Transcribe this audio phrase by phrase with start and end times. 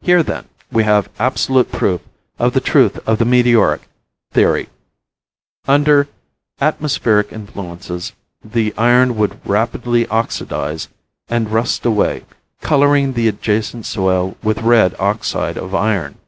[0.00, 2.00] "Here, then, we have absolute proof
[2.38, 3.88] of the truth of the meteoric
[4.30, 4.68] theory.
[5.66, 6.06] Under
[6.60, 8.12] atmospheric influences
[8.44, 10.86] the iron would rapidly oxidize
[11.26, 12.24] and rust away,
[12.60, 16.18] coloring the adjacent soil with red oxide of iron.